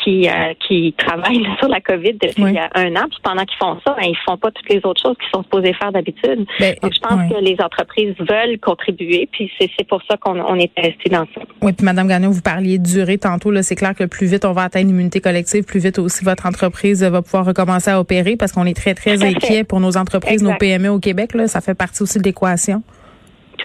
qui 0.02 0.28
qui 0.66 0.94
travaille 0.98 1.46
sur 1.58 1.68
la 1.68 1.80
COVID 1.86 2.14
depuis 2.14 2.42
il 2.42 2.52
y 2.52 2.58
a 2.58 2.70
un 2.74 2.94
an. 2.96 3.06
Puis 3.08 3.18
pendant 3.22 3.44
qu'ils 3.44 3.58
font 3.58 3.78
ça, 3.86 3.94
ben, 3.98 4.06
ils 4.06 4.16
font 4.24 4.36
pas 4.36 4.50
toutes 4.50 4.68
les 4.68 4.80
autres 4.84 5.00
choses 5.02 5.16
qu'ils 5.18 5.30
sont 5.32 5.42
supposés 5.42 5.72
faire 5.74 5.92
d'habitude. 5.92 6.46
Ben, 6.58 6.74
Donc, 6.82 6.92
je 6.94 7.00
pense 7.00 7.30
que 7.30 7.40
les 7.42 7.56
entreprises 7.60 8.14
veulent 8.18 8.58
contribuer. 8.60 9.28
Puis 9.32 9.50
c'est 9.58 9.88
pour 9.88 10.02
ça 10.08 10.16
qu'on 10.16 10.56
est 10.56 10.72
investi 10.76 11.08
dans 11.10 11.26
ça. 11.34 11.42
Oui, 11.62 11.72
puis 11.72 11.84
Madame 11.84 12.08
Gagnon, 12.08 12.30
vous 12.30 12.42
parliez 12.42 12.78
de 12.78 12.84
durée 12.84 13.18
tantôt. 13.18 13.50
Là, 13.50 13.62
c'est 13.62 13.76
clair 13.76 13.94
que 13.94 14.04
plus 14.04 14.26
vite 14.26 14.44
on 14.44 14.52
va 14.52 14.64
atteindre 14.64 14.86
l'immunité 14.88 15.20
collective, 15.20 15.64
plus 15.64 15.80
vite 15.80 15.98
aussi 15.98 16.24
votre 16.24 16.46
entreprise 16.46 17.02
va 17.02 17.22
pouvoir 17.22 17.44
recommencer 17.46 17.90
à 17.90 18.00
opérer 18.00 18.36
parce 18.36 18.52
qu'on 18.52 18.66
est 18.66 18.76
très, 18.76 18.94
très 18.94 19.22
inquiet 19.22 19.64
pour 19.64 19.80
nos 19.80 19.96
entreprises, 19.96 20.42
nos 20.42 20.54
PME 20.54 20.88
au 20.88 20.98
Québec. 20.98 21.34
Là. 21.34 21.48
Ça 21.48 21.60
fait 21.60 21.74
partie 21.74 22.02
aussi 22.02 22.18
de 22.18 22.24
l'équation. 22.24 22.82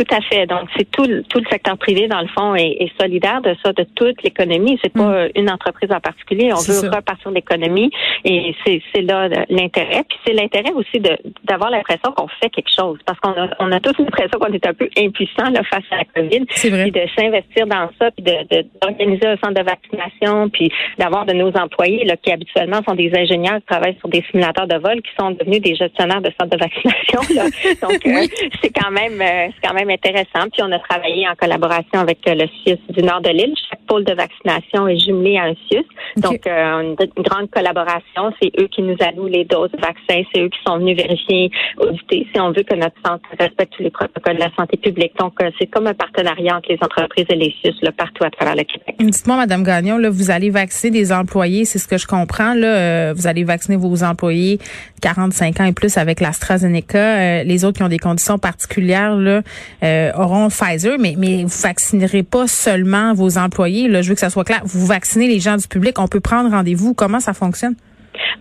Tout 0.02 0.16
à 0.16 0.22
fait. 0.22 0.48
Donc, 0.48 0.68
c'est 0.76 0.90
tout, 0.90 1.06
tout 1.30 1.40
le 1.40 1.46
secteur 1.52 1.78
privé, 1.78 2.08
dans 2.08 2.22
le 2.22 2.28
fond, 2.28 2.56
est, 2.56 2.92
solidaire 3.00 3.42
de 3.42 3.56
ça, 3.64 3.72
de 3.72 3.86
toute 3.96 4.24
l'économie. 4.24 4.80
C'est 4.84 4.92
pas 4.92 5.28
mm. 5.28 5.30
une 5.36 5.50
entreprise 5.50 5.92
en 5.92 6.00
particulier. 6.00 6.52
On 6.54 6.60
veut 6.60 6.90
repartir 6.90 7.30
l'économie 7.30 7.92
et 8.26 8.56
c'est 8.66 9.02
là 9.02 9.30
l'intérêt. 9.50 10.04
Puis 10.10 10.18
c'est 10.26 10.34
l'intérêt 10.34 10.72
aussi 10.74 11.00
d'avoir 11.44 11.70
l'impression 11.70 12.12
qu'on 12.14 12.28
fait 12.42 12.50
quelque 12.50 12.72
chose. 12.76 12.98
Parce 13.06 13.20
qu'on 13.20 13.32
a, 13.32 13.50
on 13.60 13.72
a 13.72 13.80
tous 13.80 13.94
l'impression 14.00 14.40
qu'on 14.40 14.52
est 14.52 14.66
un 14.66 14.74
peu 14.74 14.90
impuissant 14.98 15.52
là, 15.52 15.62
face 15.70 15.84
à 15.92 15.98
la 15.98 16.06
COVID. 16.06 16.46
Vrai. 16.72 16.84
Puis 16.84 16.92
de 16.92 17.02
s'investir 17.16 17.68
dans 17.68 17.90
ça, 18.00 18.10
puis 18.12 18.24
d'organiser 18.24 19.20
de, 19.20 19.28
un 19.28 19.38
centre 19.38 19.54
de 19.54 19.64
vaccination, 19.64 20.50
puis 20.50 20.72
d'avoir 20.98 21.28
de 21.28 21.34
nos 21.34 21.52
employés 21.56 22.06
là, 22.06 22.18
qui 22.18 22.32
habituellement 22.32 22.82
sont 22.88 22.96
des 22.96 23.12
ingénieurs 23.16 23.58
qui 23.58 23.68
travaillent 23.68 23.98
sur 24.00 24.10
des 24.10 24.24
simulateurs 24.32 24.68
de 24.68 24.78
vol, 24.78 25.02
qui 25.04 25.12
sont 25.20 25.30
devenus 25.32 25.62
des 25.62 25.76
gestionnaires 25.76 26.22
de 26.22 26.32
centres 26.40 26.58
de 26.58 26.64
vaccination. 26.64 27.22
Là. 27.36 27.44
Donc, 27.82 28.06
euh, 28.08 28.26
c'est 28.64 28.72
quand 28.74 28.90
même, 28.90 29.22
euh, 29.22 29.52
c'est 29.54 29.68
quand 29.68 29.76
même 29.76 29.91
intéressant. 29.92 30.50
Puis 30.52 30.62
on 30.62 30.72
a 30.72 30.80
travaillé 30.80 31.28
en 31.28 31.36
collaboration 31.36 32.00
avec 32.00 32.20
euh, 32.28 32.36
le 32.36 32.48
CIUS 32.48 32.80
du 32.90 33.04
nord 33.04 33.22
de 33.22 33.30
l'île. 33.30 33.54
Chaque 33.70 33.82
pôle 33.88 34.04
de 34.04 34.14
vaccination 34.14 34.88
est 34.88 34.98
jumelé 34.98 35.38
à 35.38 35.44
un 35.44 35.54
CIUS. 35.68 35.86
Donc, 36.18 36.46
euh, 36.48 36.82
une, 36.82 37.24
grande 37.24 37.50
collaboration. 37.50 38.34
C'est 38.42 38.52
eux 38.60 38.68
qui 38.68 38.82
nous 38.82 38.96
allouent 39.00 39.28
les 39.28 39.46
doses 39.46 39.72
de 39.72 39.80
vaccins. 39.80 40.24
C'est 40.34 40.42
eux 40.42 40.50
qui 40.50 40.60
sont 40.66 40.78
venus 40.78 40.98
vérifier, 40.98 41.52
auditer 41.78 42.28
si 42.34 42.40
on 42.40 42.52
veut 42.52 42.64
que 42.64 42.76
notre 42.76 42.96
centre 43.06 43.24
respecte 43.40 43.74
tous 43.76 43.84
les 43.84 43.92
protocoles 43.92 44.36
de 44.36 44.42
la 44.42 44.52
santé 44.58 44.78
publique. 44.78 45.14
Donc, 45.20 45.34
euh, 45.42 45.50
c'est 45.60 45.68
comme 45.68 45.88
un 45.88 45.94
partenariat 45.94 46.58
entre 46.58 46.70
les 46.70 46.80
entreprises 46.82 47.26
et 47.30 47.36
les 47.36 47.54
CIUS 47.62 47.76
là, 47.82 47.92
partout 47.92 48.24
à 48.24 48.30
travers 48.30 48.56
le 48.56 48.64
Québec. 48.64 48.96
Dites-moi, 49.00 49.38
Madame 49.38 49.64
Gagnon, 49.64 49.98
là, 49.98 50.10
vous 50.10 50.32
allez 50.32 50.50
vacciner 50.50 50.92
des 50.92 51.12
employés, 51.12 51.66
c'est 51.66 51.80
ce 51.80 51.88
que 51.88 51.98
je 51.98 52.08
comprends. 52.08 52.54
Là, 52.54 53.14
vous 53.14 53.28
allez 53.28 53.44
vacciner 53.44 53.78
vos 53.78 54.04
employés 54.04 54.60
45 55.02 55.60
ans 55.60 55.66
et 55.66 55.74
plus 55.74 55.98
avec 55.98 56.20
l'AstraZeneca. 56.20 57.44
les 57.44 57.66
autres 57.66 57.78
qui 57.78 57.84
ont 57.84 57.90
des 57.90 58.00
conditions 58.00 58.38
particulières, 58.38 59.16
là, 59.16 59.42
euh, 59.84 60.12
auront 60.16 60.50
Pfizer, 60.50 60.98
mais, 61.00 61.16
mais 61.18 61.44
vous 61.44 61.62
vaccinerez 61.62 62.24
pas 62.24 62.48
seulement 62.48 63.14
vos 63.14 63.38
employés. 63.38 63.88
Là, 63.88 64.02
je 64.02 64.10
veux 64.10 64.16
que 64.16 64.22
ça 64.22 64.30
soit 64.30 64.44
clair. 64.44 64.62
Vous 64.66 64.86
vaccinez 64.86 65.28
les 65.28 65.40
gens 65.40 65.58
du 65.58 65.68
public. 65.68 65.98
On 66.00 66.08
peut 66.08 66.20
prendre 66.20 66.50
rendez-vous. 66.50 66.94
Comment 66.94 67.20
ça 67.20 67.34
fonctionne? 67.34 67.76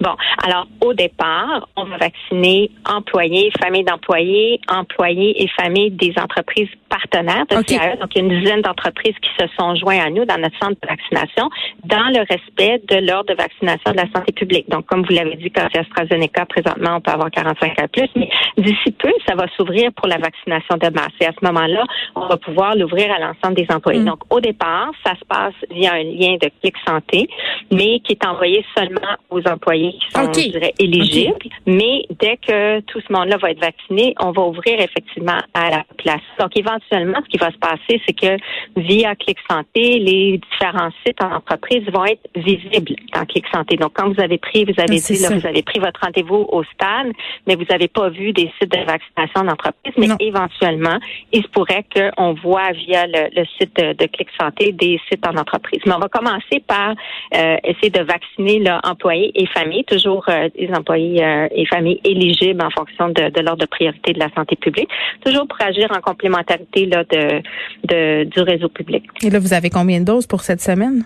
Bon, 0.01 0.15
alors 0.45 0.67
au 0.81 0.95
départ, 0.95 1.69
on 1.77 1.85
va 1.85 1.97
vacciner 1.99 2.71
employés, 2.89 3.51
familles 3.63 3.85
d'employés, 3.85 4.61
employés 4.69 5.43
et 5.43 5.49
familles 5.49 5.91
des 5.91 6.15
entreprises 6.19 6.69
partenaires 6.89 7.47
de 7.51 7.57
okay. 7.57 7.79
Donc, 8.01 8.15
il 8.15 8.19
y 8.19 8.21
a 8.21 8.25
une 8.25 8.41
dizaine 8.41 8.63
d'entreprises 8.63 9.15
qui 9.23 9.31
se 9.39 9.47
sont 9.59 9.75
joints 9.77 10.01
à 10.01 10.11
nous 10.11 10.25
dans 10.25 10.39
notre 10.39 10.59
centre 10.59 10.77
de 10.83 10.89
vaccination 10.89 11.49
dans 11.85 12.09
le 12.09 12.21
respect 12.29 12.83
de 12.89 13.07
l'ordre 13.07 13.31
de 13.31 13.35
vaccination 13.35 13.93
de 13.93 13.97
la 13.97 14.11
santé 14.15 14.33
publique. 14.33 14.69
Donc, 14.69 14.87
comme 14.87 15.03
vous 15.03 15.15
l'avez 15.15 15.37
dit, 15.37 15.51
quand 15.51 15.67
c'est 15.73 15.81
AstraZeneca, 15.81 16.47
présentement, 16.47 16.97
on 16.97 17.01
peut 17.01 17.13
avoir 17.13 17.31
45 17.31 17.81
ans 17.81 17.87
plus, 17.93 18.09
mais 18.17 18.29
d'ici 18.59 18.93
peu, 18.93 19.13
ça 19.27 19.35
va 19.35 19.47
s'ouvrir 19.57 19.93
pour 19.93 20.09
la 20.09 20.19
vaccination 20.19 20.77
de 20.77 20.89
masse. 20.89 21.15
Et 21.21 21.27
à 21.27 21.33
ce 21.39 21.45
moment-là, 21.47 21.85
on 22.17 22.27
va 22.27 22.37
pouvoir 22.37 22.75
l'ouvrir 22.75 23.13
à 23.13 23.19
l'ensemble 23.21 23.55
des 23.55 23.67
employés. 23.73 24.01
Mm. 24.01 24.07
Donc, 24.07 24.21
au 24.31 24.41
départ, 24.41 24.91
ça 25.05 25.15
se 25.15 25.25
passe 25.27 25.55
via 25.71 25.95
un 25.95 26.03
lien 26.03 26.37
de 26.41 26.51
clic 26.61 26.75
santé, 26.87 27.29
mais 27.71 28.01
qui 28.01 28.13
est 28.13 28.27
envoyé 28.27 28.65
seulement 28.77 29.17
aux 29.31 29.41
employés 29.47 29.60
qui 29.65 30.01
sont, 30.15 30.33
je 30.33 30.51
dirais, 30.51 30.75
éligibles. 30.79 31.37
Mais 31.67 32.07
dès 32.19 32.37
que 32.37 32.81
tout 32.81 33.01
ce 33.01 33.13
monde-là 33.13 33.37
va 33.37 33.51
être 33.51 33.61
vacciné, 33.61 34.15
on 34.21 34.33
va 34.33 34.43
ouvrir 34.43 34.81
effectivement 34.81 35.39
à 35.55 35.71
la 35.71 35.85
population. 35.85 36.27
Donc, 36.39 36.57
éventuellement, 36.57 37.21
ce 37.25 37.29
qui 37.29 37.39
va 37.39 37.51
se 37.51 37.59
passer, 37.59 38.01
c'est 38.07 38.13
que 38.13 38.37
via 38.77 39.15
Clic 39.17 39.39
Santé, 39.49 39.99
les 39.99 40.39
différents 40.39 40.91
sites 41.05 41.23
en 41.23 41.33
entreprise 41.37 41.83
vont 41.93 42.05
être 42.05 42.27
visibles 42.35 42.97
dans 43.15 43.25
Clic 43.27 43.45
Santé. 43.53 43.77
Donc, 43.77 43.93
quand 43.95 44.09
vous 44.13 44.21
avez 44.21 44.39
pris, 44.39 44.65
vous 44.65 44.79
avez 44.79 44.99
dit, 44.99 45.19
là, 45.19 45.29
vous 45.31 45.47
avez 45.47 45.63
pris 45.63 45.79
votre 45.79 46.01
rendez-vous 46.01 46.47
au 46.51 46.65
stade, 46.65 47.13
mais 47.47 47.55
vous 47.55 47.65
n'avez 47.71 47.89
pas 47.89 48.09
vu 48.09 48.33
des 48.33 48.51
sites 48.61 48.73
de 48.73 48.85
vaccination 48.85 49.45
d'entreprise, 49.45 49.95
mais 49.97 50.09
éventuellement, 50.21 50.99
il 51.33 51.43
se 51.43 51.49
pourrait 51.49 51.85
qu'on 51.95 52.35
voit 52.35 52.73
via 52.73 53.07
le, 53.07 53.45
site 53.59 53.77
de, 53.77 54.07
Clic 54.07 54.29
Santé 54.41 54.73
des 54.73 55.01
sites 55.09 55.27
en 55.27 55.37
entreprise. 55.37 55.81
Mais 55.87 55.93
on 55.93 55.99
va 55.99 56.09
commencer 56.09 56.61
par 56.67 56.95
euh, 57.35 57.57
essayer 57.65 57.91
de 57.91 58.03
vacciner 58.03 58.59
là, 58.59 58.81
employés 58.85 59.31
et 59.35 59.47
familles, 59.53 59.85
toujours 59.85 60.25
des 60.27 60.71
employés 60.75 61.23
et 61.53 61.67
familles 61.67 62.01
éligibles 62.05 62.63
en 62.63 62.71
fonction 62.71 63.09
de, 63.09 63.41
l'ordre 63.41 63.63
de 63.63 63.67
priorité 63.67 64.13
de 64.13 64.19
la 64.19 64.29
santé 64.35 64.57
publique, 64.57 64.89
toujours 65.25 65.47
pour 65.47 65.61
agir 65.61 65.89
en 65.97 66.01
complémentarité 66.01 66.87
là, 66.87 67.05
de, 67.05 68.25
du 68.25 68.41
réseau 68.41 68.69
public. 68.69 69.05
Et 69.23 69.31
là, 69.31 69.39
vous 69.39 69.53
avez 69.53 69.71
combien 69.71 70.01
de 70.01 70.05
doses 70.05 70.27
pour 70.27 70.43
cette 70.43 70.61
semaine? 70.61 71.05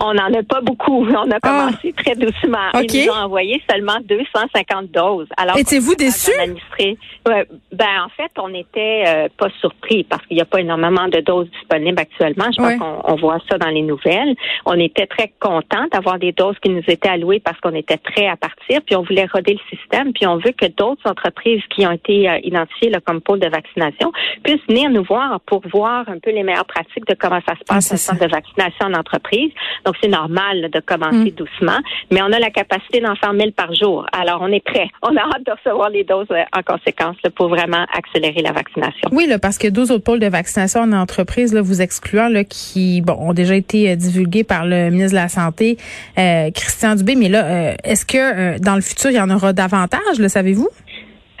On 0.00 0.14
n'en 0.14 0.32
a 0.32 0.42
pas 0.42 0.60
beaucoup. 0.60 1.06
On 1.08 1.30
a 1.30 1.36
ah. 1.36 1.40
commencé 1.40 1.92
très 1.92 2.14
doucement. 2.14 2.70
Ils 2.74 3.06
nous 3.06 3.12
ont 3.12 3.24
envoyé 3.24 3.62
seulement 3.70 3.98
250 4.04 4.90
doses. 4.90 5.28
Alors, 5.36 5.56
étiez-vous 5.56 5.94
déçus? 5.94 6.32
ben, 7.72 8.04
en 8.04 8.08
fait, 8.10 8.30
on 8.38 8.48
n'était 8.48 9.04
euh, 9.06 9.28
pas 9.36 9.48
surpris 9.60 10.04
parce 10.04 10.24
qu'il 10.26 10.36
n'y 10.36 10.42
a 10.42 10.46
pas 10.46 10.60
énormément 10.60 11.08
de 11.08 11.20
doses 11.20 11.48
disponibles 11.50 11.98
actuellement. 11.98 12.46
Je 12.56 12.62
pense 12.62 12.78
qu'on 12.78 13.00
on 13.04 13.16
voit 13.16 13.38
ça 13.50 13.58
dans 13.58 13.68
les 13.68 13.82
nouvelles. 13.82 14.34
On 14.64 14.78
était 14.78 15.06
très 15.06 15.32
contents 15.40 15.86
d'avoir 15.92 16.18
des 16.18 16.32
doses 16.32 16.56
qui 16.62 16.70
nous 16.70 16.82
étaient 16.86 17.08
allouées 17.08 17.40
parce 17.40 17.58
qu'on 17.60 17.74
était 17.74 17.96
prêts 17.96 18.28
à 18.28 18.36
partir, 18.36 18.80
puis 18.84 18.96
on 18.96 19.02
voulait 19.02 19.26
roder 19.32 19.54
le 19.54 19.76
système, 19.76 20.12
puis 20.12 20.26
on 20.26 20.36
veut 20.36 20.52
que 20.52 20.66
d'autres 20.66 21.08
entreprises 21.08 21.62
qui 21.70 21.86
ont 21.86 21.92
été 21.92 22.28
euh, 22.28 22.38
identifiées 22.42 22.90
là, 22.90 23.00
comme 23.00 23.20
pôle 23.20 23.40
de 23.40 23.48
vaccination 23.48 24.12
puissent 24.42 24.64
venir 24.68 24.90
nous 24.90 25.04
voir 25.04 25.40
pour 25.40 25.62
voir 25.72 26.08
un 26.08 26.18
peu 26.18 26.30
les 26.30 26.42
meilleures 26.42 26.66
pratiques 26.66 27.06
de 27.06 27.14
comment 27.14 27.40
ça 27.46 27.54
se 27.56 27.64
passe 27.64 27.92
en 27.92 27.96
centre 27.96 28.24
de 28.24 28.30
vaccination 28.30 28.86
en 28.86 28.94
entreprise. 28.94 29.50
Donc, 29.84 29.94
c'est 30.00 30.08
normal 30.08 30.70
de 30.70 30.80
commencer 30.80 31.30
mm. 31.30 31.36
doucement, 31.36 31.78
mais 32.10 32.20
on 32.22 32.32
a 32.32 32.38
la 32.38 32.50
capacité 32.50 33.00
d'en 33.00 33.14
faire 33.16 33.32
1000 33.32 33.52
par 33.52 33.74
jour. 33.74 34.06
Alors, 34.12 34.40
on 34.42 34.52
est 34.52 34.64
prêt. 34.64 34.88
On 35.02 35.16
a 35.16 35.20
hâte 35.20 35.46
de 35.46 35.52
recevoir 35.52 35.90
les 35.90 36.04
doses 36.04 36.26
euh, 36.30 36.42
en 36.56 36.62
conséquence 36.62 37.16
pour 37.36 37.48
vraiment 37.48 37.84
accélérer 37.92 38.42
la 38.42 38.52
vaccination. 38.52 39.08
Oui, 39.12 39.26
là, 39.26 39.38
parce 39.38 39.56
que 39.56 39.68
12 39.68 39.92
autres 39.92 40.02
pôles 40.02 40.18
de 40.18 40.26
vaccination 40.26 40.80
en 40.80 40.92
entreprise, 40.92 41.54
là, 41.54 41.62
vous 41.62 41.80
excluant, 41.80 42.28
là, 42.28 42.42
qui 42.42 43.02
bon, 43.02 43.16
ont 43.18 43.32
déjà 43.32 43.54
été 43.54 43.90
euh, 43.90 43.96
divulgués 43.96 44.42
par 44.42 44.66
le 44.66 44.90
ministre 44.90 45.12
de 45.12 45.22
la 45.22 45.28
Santé, 45.28 45.76
euh, 46.18 46.50
Christian 46.50 46.96
Dubé. 46.96 47.14
Mais 47.14 47.28
là, 47.28 47.76
est-ce 47.84 48.04
que 48.04 48.58
dans 48.58 48.74
le 48.74 48.80
futur, 48.80 49.10
il 49.10 49.16
y 49.16 49.20
en 49.20 49.30
aura 49.30 49.52
davantage, 49.52 50.18
le 50.18 50.28
savez-vous? 50.28 50.68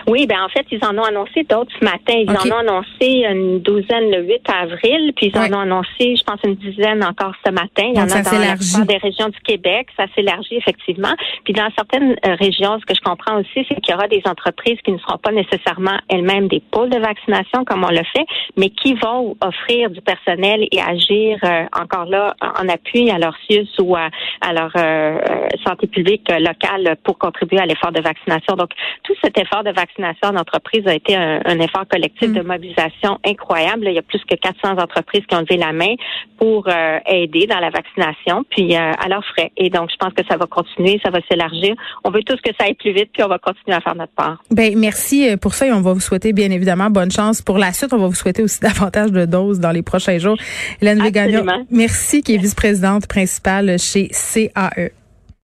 Oui, 0.08 0.26
ben 0.28 0.40
en 0.40 0.48
fait, 0.48 0.64
ils 0.70 0.84
en 0.84 0.96
ont 0.96 1.02
annoncé 1.02 1.42
d'autres 1.42 1.72
ce 1.80 1.84
matin. 1.84 2.14
Ils 2.14 2.30
en 2.30 2.54
ont 2.54 2.60
annoncé 2.60 3.26
une 3.28 3.58
douzaine 3.60 4.10
le 4.12 4.22
8 4.22 4.40
avril, 4.48 5.12
puis 5.16 5.32
ils 5.34 5.36
en 5.38 5.52
ont 5.52 5.62
annoncé, 5.62 6.14
je 6.14 6.22
pense, 6.22 6.38
une 6.44 6.54
dizaine 6.54 7.02
encore 7.02 7.32
ce 7.44 7.50
matin. 7.50 7.82
Il 7.92 7.96
y 7.96 8.00
en 8.00 8.08
a 8.08 8.22
dans 8.22 8.38
la 8.38 8.84
des 8.84 8.96
régions 8.98 9.28
du 9.28 9.40
Québec. 9.40 9.88
Ça 9.96 10.04
s'élargit 10.14 10.56
effectivement. 10.56 11.14
Puis 11.44 11.54
dans 11.54 11.68
certaines 11.76 12.12
euh, 12.24 12.36
régions, 12.38 12.78
ce 12.78 12.86
que 12.86 12.94
je 12.94 13.00
comprends 13.00 13.40
aussi, 13.40 13.66
c'est 13.68 13.80
qu'il 13.80 13.92
y 13.92 13.94
aura 13.94 14.06
des 14.06 14.22
entreprises 14.26 14.78
qui 14.84 14.92
ne 14.92 14.98
seront 14.98 15.18
pas 15.18 15.32
nécessairement 15.32 15.98
elles-mêmes 16.08 16.46
des 16.46 16.62
pôles 16.70 16.90
de 16.90 16.98
vaccination 16.98 17.64
comme 17.64 17.82
on 17.82 17.90
le 17.90 18.04
fait, 18.14 18.26
mais 18.56 18.70
qui 18.70 18.94
vont 18.94 19.36
offrir 19.40 19.90
du 19.90 20.00
personnel 20.02 20.68
et 20.70 20.80
agir 20.80 21.38
euh, 21.42 21.64
encore 21.76 22.06
là 22.06 22.36
en 22.40 22.68
appui 22.68 23.10
à 23.10 23.18
leur 23.18 23.34
CIUS 23.46 23.68
ou 23.80 23.96
à, 23.96 24.08
leur 24.52 24.70
euh, 24.76 25.18
santé 25.66 25.88
publique 25.88 26.30
locale 26.30 26.96
pour 27.02 27.18
contribuer 27.18 27.58
à 27.58 27.66
l'effort 27.66 27.90
de 27.90 28.00
vaccination. 28.00 28.54
Donc, 28.54 28.70
tout 29.02 29.14
cet 29.22 29.36
effort 29.38 29.64
de 29.64 29.70
vaccination 29.70 29.95
vaccination 29.96 30.36
en 30.36 30.40
entreprise 30.40 30.86
a 30.86 30.94
été 30.94 31.16
un, 31.16 31.58
effort 31.60 31.86
collectif 31.90 32.32
de 32.32 32.40
mm. 32.40 32.46
mobilisation 32.46 33.18
incroyable. 33.24 33.86
Il 33.88 33.94
y 33.94 33.98
a 33.98 34.02
plus 34.02 34.20
que 34.28 34.34
400 34.34 34.78
entreprises 34.78 35.22
qui 35.28 35.34
ont 35.34 35.40
levé 35.40 35.56
la 35.56 35.72
main 35.72 35.94
pour 36.38 36.68
euh, 36.68 36.98
aider 37.06 37.46
dans 37.46 37.58
la 37.58 37.70
vaccination, 37.70 38.44
puis 38.50 38.76
euh, 38.76 38.92
à 38.92 39.08
leurs 39.08 39.24
frais. 39.24 39.52
Et 39.56 39.70
donc, 39.70 39.90
je 39.90 39.96
pense 39.96 40.12
que 40.12 40.22
ça 40.28 40.36
va 40.36 40.46
continuer, 40.46 41.00
ça 41.02 41.10
va 41.10 41.20
s'élargir. 41.30 41.74
On 42.04 42.10
veut 42.10 42.22
tous 42.22 42.36
que 42.36 42.50
ça 42.58 42.66
aille 42.66 42.74
plus 42.74 42.92
vite, 42.92 43.10
puis 43.12 43.22
on 43.22 43.28
va 43.28 43.38
continuer 43.38 43.76
à 43.76 43.80
faire 43.80 43.94
notre 43.94 44.12
part. 44.12 44.42
Ben 44.50 44.74
merci 44.76 45.28
euh, 45.28 45.36
pour 45.36 45.54
ça 45.54 45.66
et 45.66 45.72
on 45.72 45.80
va 45.80 45.92
vous 45.92 46.00
souhaiter 46.00 46.32
bien 46.32 46.50
évidemment 46.50 46.90
bonne 46.90 47.10
chance 47.10 47.42
pour 47.42 47.58
la 47.58 47.72
suite. 47.72 47.92
On 47.92 47.98
va 47.98 48.06
vous 48.06 48.14
souhaiter 48.14 48.42
aussi 48.42 48.60
davantage 48.62 49.12
de 49.12 49.24
doses 49.24 49.60
dans 49.60 49.72
les 49.72 49.82
prochains 49.82 50.18
jours. 50.18 50.36
Hélène 50.80 51.02
Végagnon, 51.02 51.44
merci, 51.70 52.22
qui 52.22 52.34
est 52.34 52.38
vice-présidente 52.38 53.06
principale 53.06 53.78
chez 53.78 54.08
CAE. 54.08 54.90